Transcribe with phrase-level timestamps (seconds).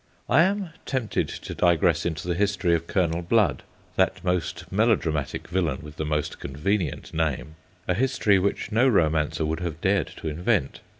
[0.27, 3.61] I am tempted to digress into the history of Colonel Blood,
[3.97, 7.53] that most melodramatic villain with the most convenient name
[7.87, 10.79] a history which no romancer would have dared to invent.